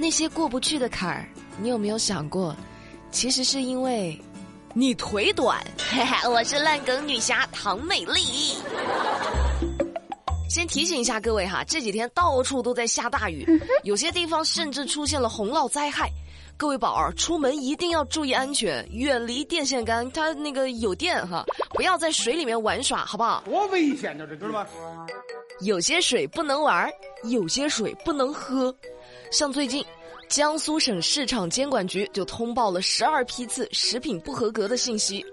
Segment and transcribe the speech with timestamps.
[0.00, 1.28] 那些过不去的坎儿，
[1.60, 2.56] 你有没有想过，
[3.10, 4.18] 其实是因为
[4.72, 5.62] 你腿短？
[6.26, 8.56] 我是烂梗女侠唐美丽。
[10.48, 13.46] 先提醒一下各位哈，这几天到处都在下大雨，
[13.84, 16.10] 有些地方甚至出现了洪涝灾害。
[16.56, 21.44] 各位宝儿，出门一定要注意安全，远离电线杆，它那个有电哈，
[21.74, 23.42] 不要在水里面玩耍，好不好？
[23.44, 24.66] 多危险呢，这知道吗？
[25.60, 26.90] 有些水不能玩，
[27.24, 28.74] 有些水不能喝。
[29.30, 29.84] 像最近，
[30.28, 35.24] 江苏省市场监管局就通报了十二批次食品不合格的信息，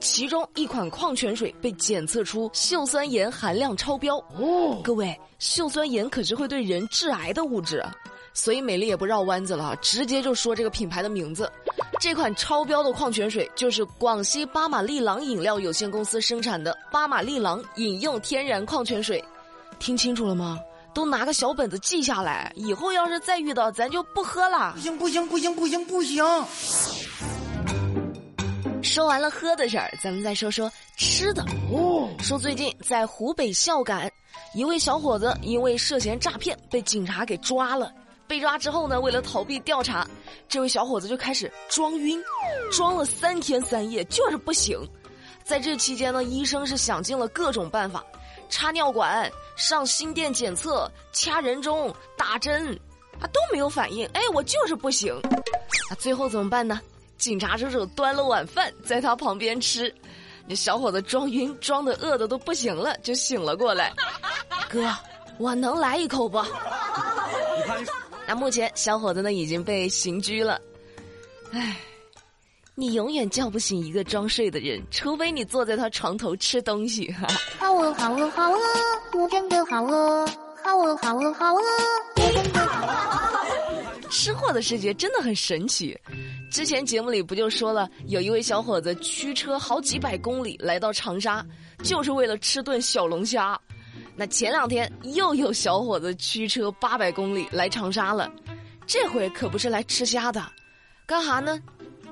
[0.00, 4.16] 其中一款矿泉水被检测出溴酸盐含量超标。
[4.38, 7.84] 哦，各位，溴酸盐可是会对人致癌的物质，
[8.32, 11.50] 所以美丽也不绕弯子了，直接就说这个品牌的名字。
[12.00, 19.22] 这款超标的矿泉水就是广西巴马利郎饮料有限公司生产的巴马利郎饮用天然矿泉水，
[19.78, 20.58] 听清楚了吗？
[20.94, 24.72] 都拿个小本子记下来，以后要是再遇到，咱就不喝了。
[24.74, 26.24] 不行不行不行不行不行！
[28.82, 31.42] 说完了喝的事儿，咱们再说说吃的。
[31.72, 34.10] 哦，说最近在湖北孝感，
[34.54, 37.92] 一位小伙子因为涉嫌诈骗被警察给抓了。
[38.26, 40.06] 被抓之后呢，为了逃避调查，
[40.48, 42.20] 这位小伙子就开始装晕，
[42.72, 44.78] 装了三天三夜就是不醒。
[45.44, 48.02] 在这期间呢，医生是想尽了各种办法，
[48.52, 49.28] 插尿管。
[49.54, 52.72] 上心电检测、掐人中、打针，
[53.20, 54.06] 啊都没有反应。
[54.14, 55.14] 哎，我就是不行。
[55.90, 56.80] 啊，最后怎么办呢？
[57.18, 59.94] 警察叔叔端了碗饭在他旁边吃，
[60.46, 63.92] 那小伙子装晕，装的饿的都不行了，就醒了过来。
[64.68, 64.90] 哥，
[65.38, 66.42] 我能来一口不？
[68.26, 70.60] 那目前小伙子呢已经被刑拘了。
[71.52, 71.76] 唉。
[72.74, 77.14] 你永远叫不醒一个装睡的人，除非你坐在他床头吃东西。
[77.58, 78.58] 好饿，好饿，好饿，
[79.12, 80.26] 我真的好饿，
[80.64, 81.60] 好饿，好饿，好饿，
[82.16, 84.08] 我真的好饿。
[84.08, 85.98] 吃货的世界真的很神奇。
[86.50, 91.44] 之前节目里不就说了，有一位小伙子驱车好几百公里来到长沙，
[91.82, 93.58] 就是为了吃顿小龙虾。
[94.16, 98.32] 那前两天又有小伙子驱车八百公里来长沙了，
[98.86, 100.42] 这回可不是来吃虾的，
[101.06, 101.60] 干哈呢？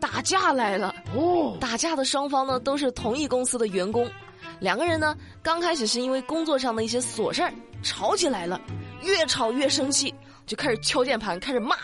[0.00, 1.56] 打架来了哦！
[1.60, 4.08] 打架的双方呢都是同一公司的员工，
[4.60, 7.52] 两个人呢刚开始是因为工作上的一些琐事儿
[7.82, 8.60] 吵起来了，
[9.02, 10.14] 越吵越生气，
[10.46, 11.76] 就开始敲键盘，开始骂，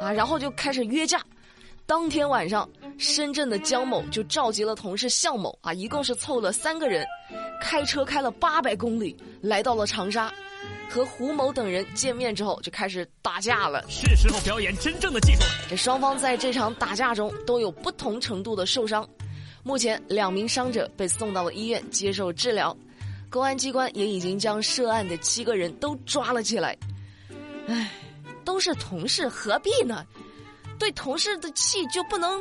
[0.00, 1.20] 啊，然后就开始约架。
[1.84, 7.04] 当天晚上，深圳的江某就召集了同事向某啊，一共是凑了三个人，
[7.60, 10.32] 开车开了八百公里来到了长沙。
[10.92, 13.82] 和胡某等人见面之后，就开始打架了。
[13.88, 15.46] 是时候表演真正的技术了。
[15.70, 19.08] 这双方在这场打架中都有不同程度的受伤，
[19.62, 22.76] 目前两名伤者被送到了医院接受治疗，
[23.30, 26.76] 公安机关也已经将涉案的七个人都抓了起来。
[27.68, 27.90] 唉，
[28.44, 30.04] 都是同事，何必呢？
[30.78, 32.38] 对同事的气就不能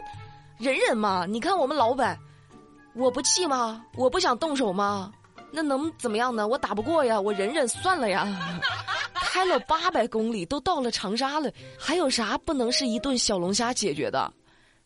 [0.57, 1.25] 忍忍吗？
[1.25, 2.19] 你看我们老板，
[2.95, 3.81] 我不气吗？
[3.95, 5.13] 我不想动手吗？
[5.51, 6.47] 那能怎么样呢？
[6.47, 8.27] 我打不过呀，我忍忍算了呀。
[9.13, 14.31] 开了八百公里，都到了长沙了，还有啥不能是一顿小龙虾解决的？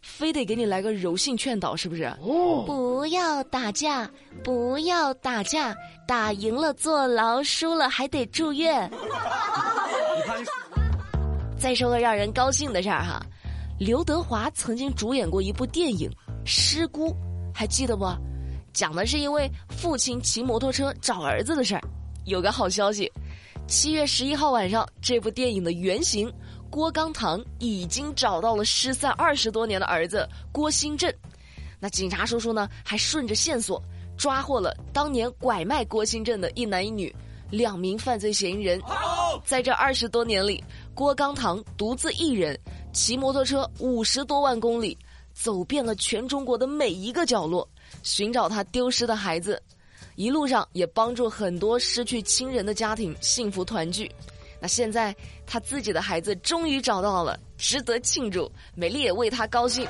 [0.02, 2.04] 非得给你来个柔性劝导，是不是？
[2.22, 4.08] 哦，不要打架，
[4.44, 5.76] 不要打架，
[6.08, 8.88] 打赢了坐牢，输了还得住院。
[11.58, 13.20] 再说个让人高兴的事儿哈，
[13.80, 16.08] 刘德华曾经主演过一部电影
[16.46, 17.10] 《失孤》，
[17.52, 18.06] 还记得不？
[18.76, 21.82] 讲的是一位父亲骑摩托车找儿子的事儿。
[22.26, 23.10] 有个好消息，
[23.68, 26.32] 七月十一号晚上，这部电影的原型
[26.70, 31.14] 郭刚堂已经找到了失散二十多年的儿子郭新振。
[31.80, 33.82] 那警察叔叔呢，还顺着线索
[34.18, 37.16] 抓获了当年拐卖郭新振的一男一女
[37.50, 38.82] 两名犯罪嫌疑人。
[39.46, 40.62] 在这二十多年里，
[40.94, 42.60] 郭刚堂独自一人
[42.92, 44.98] 骑摩托车五十多万公里，
[45.36, 47.68] 走遍了全中国的每一个角落。
[48.02, 49.62] 寻找他丢失的孩子，
[50.16, 54.12] 一路上也帮助很多失去亲人的家庭幸福团聚。
[54.60, 58.52] 那现在他自己的孩子终于找到了，值得庆祝。
[58.74, 59.86] 美丽也为他高兴。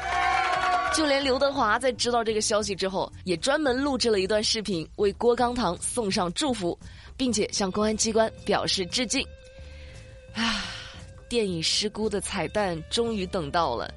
[0.95, 6.77] 就连刘德华在知道这个消息之后，也专门录制了一段视频，为郭刚堂送上祝福，
[7.15, 9.25] 并且向公安机关表示致敬。
[10.33, 10.63] 啊，
[11.27, 13.93] 电影《失孤》的彩蛋终于等到了。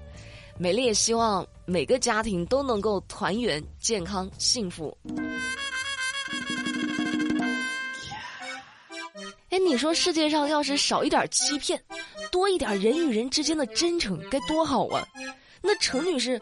[0.58, 4.96] 美丽也希望每个家庭都能够团圆、健康、幸福。
[9.50, 11.82] 哎，你说世界上要是少一点欺骗，
[12.30, 15.06] 多一点人与人之间的真诚，该多好啊！
[15.60, 16.40] 那程女士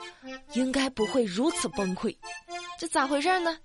[0.54, 2.14] 应该不会如此崩溃。
[2.78, 3.58] 这咋回事呢？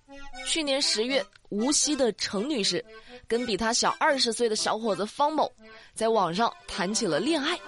[0.45, 2.83] 去年十月，无锡的程女士
[3.27, 5.51] 跟比她小二十岁的小伙子方某
[5.94, 7.59] 在网上谈起了恋爱。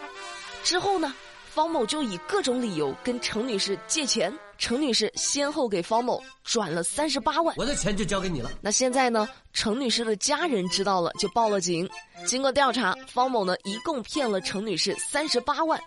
[0.64, 1.14] 之后呢，
[1.54, 7.54] 方某就以各种理由跟程女士借钱，程女士先后给方某转了三十八万。
[7.60, 8.50] 我的钱就交给你了。
[8.60, 11.88] 那现在呢，程女士的家人知道了，就报了警。
[12.26, 15.80] 经过调查，方某呢一共骗了程女士三十八万，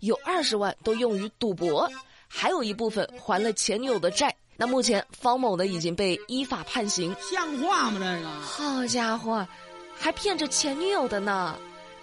[0.00, 1.88] 有二十万都用于赌博，
[2.26, 4.34] 还有一部分还了前女友的债。
[4.56, 7.14] 那目前方某呢已经被依法判刑。
[7.30, 8.00] 像话吗？
[8.00, 9.46] 这个好家伙，
[9.94, 11.56] 还骗着前女友的呢！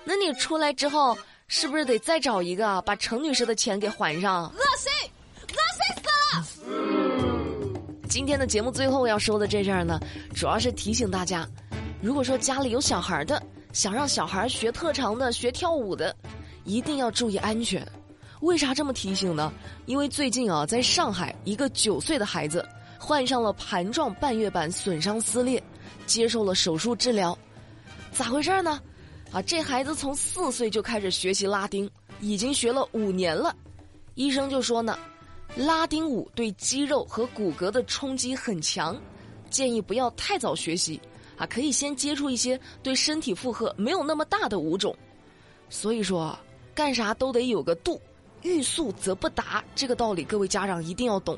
[0.06, 1.16] 那你出来之后，
[1.52, 4.44] 是不是得再找一个把程女士的钱给还上？
[4.44, 5.12] 恶心，
[5.48, 7.82] 恶心死了！
[8.08, 10.00] 今天的节目最后要说的这事儿呢，
[10.36, 11.50] 主要是提醒大家，
[12.04, 13.42] 如果说家里有小孩的，
[13.74, 16.16] 想让小孩学特长的、学跳舞的，
[16.66, 17.86] 一定要注意安全。
[18.42, 19.52] 为啥这么提醒呢？
[19.88, 22.64] 因为最近啊，在上海，一个九岁的孩子
[23.00, 25.62] 患上了盘状半月板损伤撕裂，
[26.06, 27.36] 接受了手术治疗。
[28.12, 28.80] 咋回事呢？
[29.32, 31.90] 啊，这孩子从四岁就开始学习拉丁，
[32.20, 33.56] 已经学了五年了。
[34.16, 34.98] 医生就说呢，
[35.56, 39.00] 拉丁舞对肌肉和骨骼的冲击很强，
[39.50, 41.00] 建议不要太早学习。
[41.38, 44.94] 啊，可以先接触一些对身体负荷没有那么大的舞种。
[45.70, 46.38] 所以说，
[46.74, 48.02] 干啥都得有个度。
[48.42, 51.38] 欲速则不达，这个道理各位家长一定要懂。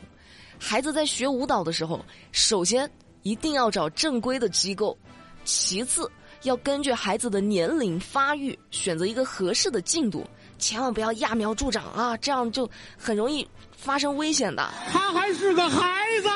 [0.57, 2.89] 孩子在学舞蹈的时候，首先
[3.21, 4.97] 一定要找正规的机构，
[5.43, 6.09] 其次
[6.43, 10.25] 要根据孩子的年龄发育选择一个合适的进度，
[10.57, 13.47] 千万不要揠苗助长啊，这样就很容易
[13.77, 14.67] 发生危险的。
[14.91, 16.29] 他还是个孩子。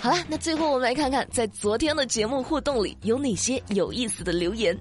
[0.00, 4.74] 好了，那最后我们来看看，在昨天的节目互动里有哪些有意思的留言。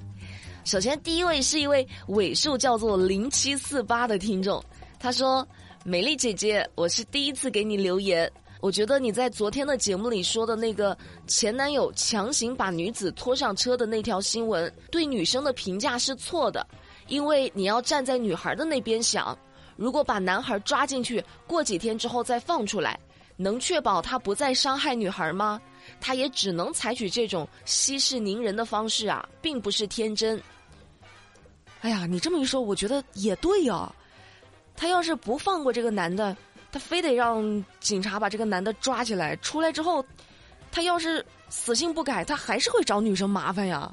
[0.64, 4.64] 首先，第一位是一位尾数叫做零七四八的听众，
[4.98, 5.46] 他说
[5.84, 8.32] ：“美丽姐姐，我是第一次给你留言。
[8.62, 10.98] 我觉得你在昨天的节目里说的那个
[11.28, 16.68] 前男友强行把女子拖上车的那条新闻，对女生的评价是错的，
[17.08, 19.38] 因为你要站在女孩的那边想，
[19.78, 23.00] 如果把男孩抓进去，过几天之后再放出来，
[23.38, 25.62] 能确保他不再伤害女孩吗？
[26.02, 30.42] 他也只能采取这种息事宁人的方式啊，并不是天真。”
[31.80, 33.90] 哎呀，你这么一说，我觉得也对呀。
[34.76, 36.36] 他要是不放过这个男的，
[36.72, 39.36] 他非得让警察把这个男的抓起来。
[39.38, 40.04] 出来之后，
[40.72, 43.92] 他要是死性不改，他还是会找女生麻烦呀。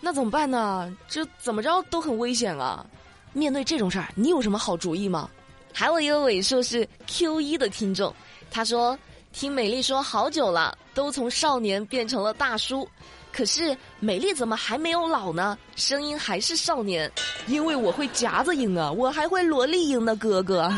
[0.00, 0.94] 那怎么办呢？
[1.08, 2.84] 这怎么着都很危险啊。
[3.32, 5.28] 面对这种事儿，你有什么好主意吗？
[5.72, 8.14] 还有一个尾数是 Q 一的听众，
[8.50, 8.98] 他说
[9.32, 12.88] ：“听美丽说好久了，都从少年变成了大叔。”
[13.30, 15.58] 可是美丽怎么还没有老呢？
[15.74, 17.12] 声音还是少年，
[17.46, 20.72] 因为我会夹子音啊，我还会萝莉音呢，哥哥。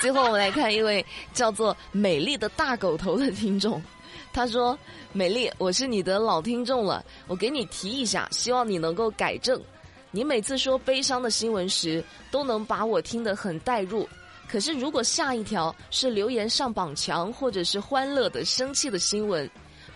[0.00, 3.82] 最后我们来看一位叫做美丽的大狗头的听众，
[4.32, 4.78] 他说
[5.12, 9.60] ：“美丽，我是你的老听众了，我给你提一下，希望你能够改正。
[10.10, 14.08] 你每次说悲伤的新闻时，都能把我听得很带入。
[14.48, 19.48] 可是如果下一条是留言上榜墙，或者是欢乐的、生气的新闻。”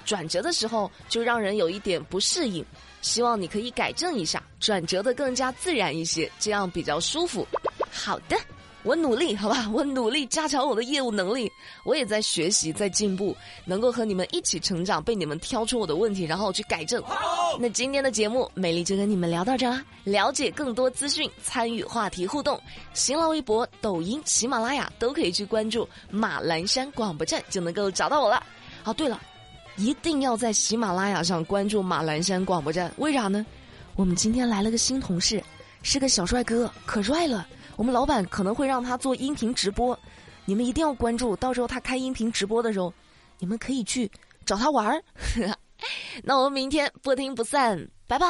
[0.02, 2.64] 转折的时候就让人有一点不适应，
[3.02, 7.46] 希望你可以改正一下，转折的更加自然一些，这样比较舒服。
[7.92, 8.36] 好的，
[8.82, 11.50] 我努力，好吧， 我努力加强我的业务能力，
[11.84, 17.02] 我也在学习，在进步，能够和你们一起成长，被你们挑出我的问题，然后去改正。
[17.58, 19.80] 那今天的节目，美丽就跟你们聊到这儿。
[20.04, 22.60] 了解更多资讯，参与话题互动，
[22.94, 28.42] 新浪微博、抖音、喜马拉雅都可以去关注马栏山广播站，就能够找到我了。
[28.84, 29.20] 哦，对了。
[29.76, 33.46] 一定要在喜马拉雅上关注马栏山广播站，为啥呢？
[33.94, 35.42] 我们今天来了个新同事，
[35.82, 37.46] 是个小帅哥，可帅了。
[37.80, 39.98] 我们老板可能会让他做音频直播，
[40.44, 41.34] 你们一定要关注。
[41.36, 42.92] 到时候他开音频直播的时候，
[43.38, 44.10] 你们可以去
[44.44, 45.02] 找他玩儿。
[46.22, 48.26] 那我们明天不听不散，拜拜。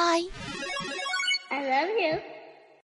[1.49, 2.30] I love you.